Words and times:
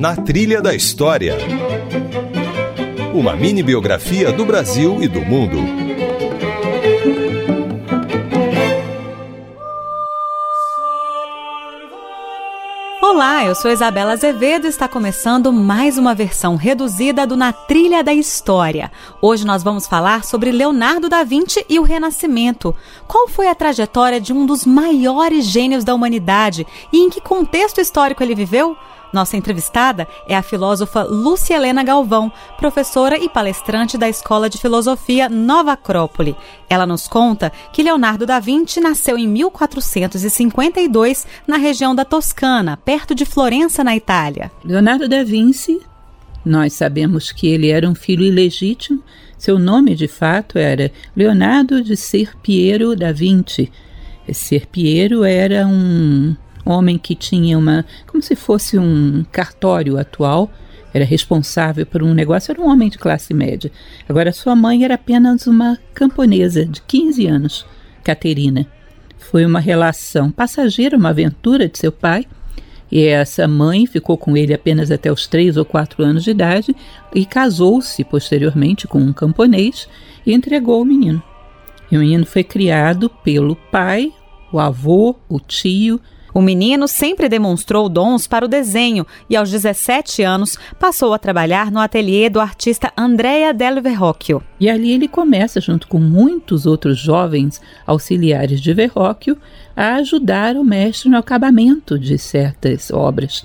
Na 0.00 0.16
Trilha 0.16 0.62
da 0.62 0.74
História. 0.74 1.36
Uma 3.12 3.36
mini 3.36 3.62
biografia 3.62 4.32
do 4.32 4.46
Brasil 4.46 5.02
e 5.02 5.06
do 5.06 5.20
mundo. 5.20 5.58
Olá, 13.02 13.44
eu 13.44 13.54
sou 13.54 13.70
Isabela 13.70 14.12
Azevedo 14.12 14.64
e 14.64 14.70
está 14.70 14.88
começando 14.88 15.52
mais 15.52 15.98
uma 15.98 16.14
versão 16.14 16.56
reduzida 16.56 17.26
do 17.26 17.36
Na 17.36 17.52
Trilha 17.52 18.02
da 18.02 18.14
História. 18.14 18.90
Hoje 19.20 19.44
nós 19.44 19.62
vamos 19.62 19.86
falar 19.86 20.24
sobre 20.24 20.50
Leonardo 20.50 21.10
da 21.10 21.22
Vinci 21.24 21.62
e 21.68 21.78
o 21.78 21.82
Renascimento. 21.82 22.74
Qual 23.06 23.28
foi 23.28 23.48
a 23.48 23.54
trajetória 23.54 24.18
de 24.18 24.32
um 24.32 24.46
dos 24.46 24.64
maiores 24.64 25.44
gênios 25.44 25.84
da 25.84 25.94
humanidade 25.94 26.66
e 26.90 27.00
em 27.00 27.10
que 27.10 27.20
contexto 27.20 27.82
histórico 27.82 28.22
ele 28.22 28.34
viveu? 28.34 28.74
Nossa 29.12 29.36
entrevistada 29.36 30.06
é 30.28 30.36
a 30.36 30.42
filósofa 30.42 31.02
Lúcia 31.02 31.54
Helena 31.54 31.82
Galvão, 31.82 32.32
professora 32.58 33.18
e 33.18 33.28
palestrante 33.28 33.98
da 33.98 34.08
Escola 34.08 34.48
de 34.48 34.58
Filosofia 34.58 35.28
Nova 35.28 35.72
Acrópole. 35.72 36.36
Ela 36.68 36.86
nos 36.86 37.08
conta 37.08 37.52
que 37.72 37.82
Leonardo 37.82 38.24
da 38.24 38.38
Vinci 38.38 38.80
nasceu 38.80 39.18
em 39.18 39.26
1452 39.26 41.26
na 41.46 41.56
região 41.56 41.94
da 41.94 42.04
Toscana, 42.04 42.76
perto 42.76 43.14
de 43.14 43.24
Florença, 43.24 43.82
na 43.82 43.96
Itália. 43.96 44.50
Leonardo 44.64 45.08
da 45.08 45.24
Vinci, 45.24 45.80
nós 46.44 46.72
sabemos 46.72 47.32
que 47.32 47.48
ele 47.48 47.68
era 47.68 47.88
um 47.88 47.94
filho 47.94 48.24
ilegítimo. 48.24 49.02
Seu 49.36 49.58
nome, 49.58 49.94
de 49.94 50.06
fato, 50.06 50.58
era 50.58 50.92
Leonardo 51.16 51.82
de 51.82 51.96
Ser 51.96 52.36
Piero 52.36 52.94
da 52.94 53.12
Vinci. 53.12 53.70
Ser 54.32 54.66
Piero 54.66 55.24
era 55.24 55.66
um 55.66 56.36
homem 56.70 56.98
que 56.98 57.14
tinha 57.14 57.58
uma, 57.58 57.84
como 58.06 58.22
se 58.22 58.34
fosse 58.34 58.78
um 58.78 59.24
cartório 59.30 59.98
atual, 59.98 60.50
era 60.92 61.04
responsável 61.04 61.86
por 61.86 62.02
um 62.02 62.12
negócio, 62.12 62.50
era 62.50 62.60
um 62.60 62.68
homem 62.68 62.88
de 62.88 62.98
classe 62.98 63.32
média. 63.32 63.70
Agora, 64.08 64.32
sua 64.32 64.56
mãe 64.56 64.84
era 64.84 64.94
apenas 64.94 65.46
uma 65.46 65.78
camponesa 65.94 66.64
de 66.64 66.80
15 66.82 67.26
anos, 67.26 67.66
Caterina. 68.02 68.66
Foi 69.18 69.44
uma 69.44 69.60
relação 69.60 70.30
passageira, 70.30 70.96
uma 70.96 71.10
aventura 71.10 71.68
de 71.68 71.78
seu 71.78 71.92
pai, 71.92 72.26
e 72.90 73.04
essa 73.04 73.46
mãe 73.46 73.86
ficou 73.86 74.18
com 74.18 74.36
ele 74.36 74.52
apenas 74.52 74.90
até 74.90 75.12
os 75.12 75.28
três 75.28 75.56
ou 75.56 75.64
quatro 75.64 76.02
anos 76.02 76.24
de 76.24 76.32
idade 76.32 76.74
e 77.14 77.24
casou-se 77.24 78.02
posteriormente 78.02 78.88
com 78.88 78.98
um 78.98 79.12
camponês 79.12 79.88
e 80.26 80.32
entregou 80.32 80.82
o 80.82 80.84
menino. 80.84 81.22
E 81.90 81.96
o 81.96 82.00
menino 82.00 82.26
foi 82.26 82.42
criado 82.42 83.08
pelo 83.22 83.54
pai, 83.54 84.12
o 84.52 84.58
avô, 84.58 85.14
o 85.28 85.38
tio, 85.38 86.00
o 86.32 86.40
menino 86.40 86.86
sempre 86.86 87.28
demonstrou 87.28 87.88
dons 87.88 88.26
para 88.26 88.44
o 88.44 88.48
desenho 88.48 89.06
e, 89.28 89.36
aos 89.36 89.50
17 89.50 90.22
anos, 90.22 90.56
passou 90.78 91.12
a 91.12 91.18
trabalhar 91.18 91.70
no 91.70 91.80
ateliê 91.80 92.28
do 92.28 92.40
artista 92.40 92.92
Andrea 92.96 93.52
Del 93.52 93.82
Verrocchio. 93.82 94.42
E 94.58 94.68
ali 94.68 94.92
ele 94.92 95.08
começa, 95.08 95.60
junto 95.60 95.88
com 95.88 95.98
muitos 95.98 96.66
outros 96.66 96.98
jovens 96.98 97.60
auxiliares 97.86 98.60
de 98.60 98.72
Verrocchio, 98.72 99.36
a 99.76 99.96
ajudar 99.96 100.56
o 100.56 100.64
mestre 100.64 101.08
no 101.08 101.18
acabamento 101.18 101.98
de 101.98 102.18
certas 102.18 102.90
obras. 102.90 103.44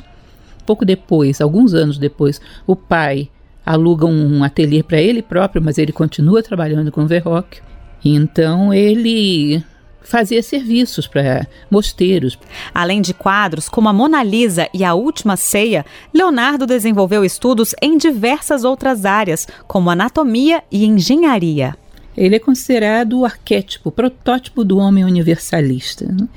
Pouco 0.65 0.83
depois, 0.83 1.41
alguns 1.41 1.73
anos 1.73 1.97
depois, 1.97 2.41
o 2.65 2.75
pai 2.75 3.29
aluga 3.65 4.05
um 4.05 4.43
ateliê 4.43 4.83
para 4.83 5.01
ele 5.01 5.21
próprio, 5.21 5.61
mas 5.61 5.77
ele 5.77 5.91
continua 5.91 6.43
trabalhando 6.43 6.91
com 6.91 7.07
Verrocchio. 7.07 7.63
Então 8.03 8.73
ele 8.73 9.63
fazia 10.05 10.41
serviços 10.41 11.07
para 11.07 11.47
mosteiros. 11.69 12.37
Além 12.73 13.01
de 13.01 13.13
quadros 13.13 13.67
como 13.67 13.89
a 13.89 13.93
Mona 13.93 14.23
Lisa 14.23 14.69
e 14.73 14.83
a 14.83 14.93
Última 14.93 15.35
Ceia, 15.35 15.85
Leonardo 16.13 16.65
desenvolveu 16.65 17.25
estudos 17.25 17.73
em 17.81 17.97
diversas 17.97 18.63
outras 18.63 19.05
áreas, 19.05 19.47
como 19.67 19.89
anatomia 19.89 20.63
e 20.71 20.85
engenharia. 20.85 21.75
Ele 22.15 22.35
é 22.35 22.39
considerado 22.39 23.19
o 23.19 23.25
arquétipo, 23.25 23.89
o 23.89 23.91
protótipo 23.91 24.63
do 24.63 24.77
homem 24.77 25.03
universalista. 25.03 26.05
Né? 26.05 26.27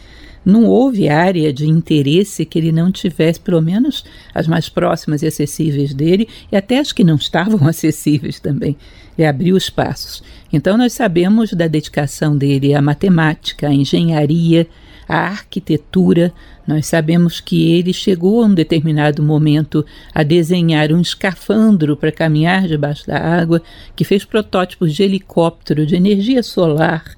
Não 0.48 0.64
houve 0.64 1.10
área 1.10 1.52
de 1.52 1.66
interesse 1.66 2.46
que 2.46 2.58
ele 2.58 2.72
não 2.72 2.90
tivesse, 2.90 3.38
pelo 3.38 3.60
menos 3.60 4.02
as 4.34 4.48
mais 4.48 4.66
próximas 4.66 5.20
e 5.20 5.26
acessíveis 5.26 5.92
dele, 5.92 6.26
e 6.50 6.56
até 6.56 6.78
as 6.78 6.90
que 6.90 7.04
não 7.04 7.16
estavam 7.16 7.68
acessíveis 7.68 8.40
também. 8.40 8.74
Ele 9.18 9.28
abriu 9.28 9.58
espaços. 9.58 10.22
Então, 10.50 10.78
nós 10.78 10.94
sabemos 10.94 11.52
da 11.52 11.66
dedicação 11.66 12.34
dele 12.34 12.72
à 12.72 12.80
matemática, 12.80 13.68
à 13.68 13.74
engenharia, 13.74 14.66
à 15.06 15.18
arquitetura. 15.18 16.32
Nós 16.66 16.86
sabemos 16.86 17.40
que 17.40 17.72
ele 17.72 17.92
chegou 17.92 18.42
a 18.42 18.46
um 18.46 18.54
determinado 18.54 19.22
momento 19.22 19.84
a 20.14 20.22
desenhar 20.22 20.90
um 20.92 21.02
escafandro 21.02 21.94
para 21.94 22.10
caminhar 22.10 22.66
debaixo 22.66 23.06
da 23.06 23.18
água, 23.18 23.60
que 23.94 24.02
fez 24.02 24.24
protótipos 24.24 24.94
de 24.94 25.02
helicóptero, 25.02 25.84
de 25.84 25.94
energia 25.94 26.42
solar, 26.42 27.17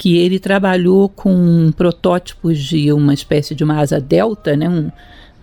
que 0.00 0.16
ele 0.16 0.38
trabalhou 0.38 1.10
com 1.10 1.70
protótipos 1.76 2.58
de 2.58 2.90
uma 2.90 3.12
espécie 3.12 3.54
de 3.54 3.62
uma 3.62 3.78
asa 3.78 4.00
delta, 4.00 4.56
né, 4.56 4.66
um, 4.66 4.90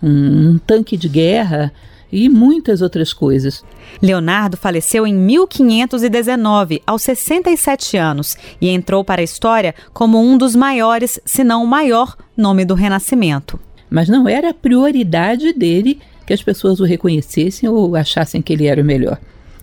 um, 0.02 0.50
um 0.50 0.58
tanque 0.58 0.96
de 0.96 1.08
guerra 1.08 1.72
e 2.10 2.28
muitas 2.28 2.82
outras 2.82 3.12
coisas. 3.12 3.64
Leonardo 4.02 4.56
faleceu 4.56 5.06
em 5.06 5.14
1519, 5.14 6.82
aos 6.84 7.02
67 7.02 7.96
anos, 7.96 8.36
e 8.60 8.68
entrou 8.68 9.04
para 9.04 9.20
a 9.20 9.24
história 9.24 9.76
como 9.92 10.20
um 10.20 10.36
dos 10.36 10.56
maiores, 10.56 11.20
se 11.24 11.44
não 11.44 11.62
o 11.62 11.66
maior, 11.68 12.16
nome 12.36 12.64
do 12.64 12.74
Renascimento. 12.74 13.60
Mas 13.88 14.08
não 14.08 14.28
era 14.28 14.50
a 14.50 14.54
prioridade 14.54 15.52
dele 15.52 16.00
que 16.26 16.32
as 16.32 16.42
pessoas 16.42 16.80
o 16.80 16.84
reconhecessem 16.84 17.68
ou 17.68 17.94
achassem 17.94 18.42
que 18.42 18.52
ele 18.52 18.66
era 18.66 18.82
o 18.82 18.84
melhor. 18.84 19.20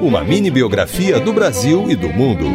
Uma 0.00 0.22
mini 0.22 0.50
biografia 0.50 1.18
do 1.18 1.32
Brasil 1.32 1.90
e 1.90 1.96
do 1.96 2.08
mundo. 2.08 2.46